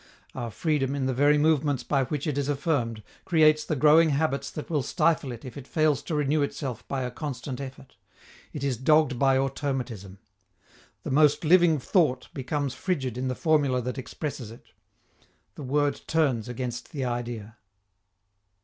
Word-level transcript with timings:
Our 0.33 0.49
freedom, 0.49 0.95
in 0.95 1.05
the 1.05 1.13
very 1.13 1.37
movements 1.37 1.83
by 1.83 2.05
which 2.05 2.25
it 2.25 2.35
is 2.35 2.49
affirmed, 2.49 3.03
creates 3.23 3.63
the 3.63 3.75
growing 3.75 4.09
habits 4.09 4.49
that 4.49 4.67
will 4.67 4.81
stifle 4.81 5.31
it 5.31 5.45
if 5.45 5.57
it 5.57 5.67
fails 5.67 6.01
to 6.01 6.15
renew 6.15 6.41
itself 6.41 6.87
by 6.87 7.03
a 7.03 7.11
constant 7.11 7.61
effort: 7.61 7.97
it 8.51 8.63
is 8.63 8.77
dogged 8.77 9.19
by 9.19 9.37
automatism. 9.37 10.17
The 11.03 11.11
most 11.11 11.43
living 11.45 11.77
thought 11.77 12.29
becomes 12.33 12.73
frigid 12.73 13.15
in 13.15 13.27
the 13.27 13.35
formula 13.35 13.79
that 13.83 13.99
expresses 13.99 14.49
it. 14.49 14.71
The 15.53 15.61
word 15.61 16.01
turns 16.07 16.49
against 16.49 16.91
the 16.93 17.05
idea. 17.05 17.57